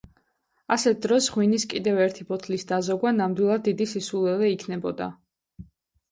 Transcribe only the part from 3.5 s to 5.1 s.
დიდი სისულელე იქნებოდა